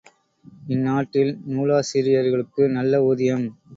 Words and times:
இந்நாட்டில் 0.67 1.31
நூலாசிரியர்களுக்கு 1.47 2.63
நல்ல 2.69 3.03
ஊதியம். 3.03 3.47